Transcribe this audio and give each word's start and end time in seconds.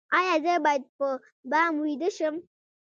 ایا 0.17 0.35
زه 0.43 0.53
باید 0.65 0.83
په 0.97 1.07
بام 1.51 1.73
ویده 1.83 2.09
شم؟ 2.17 2.35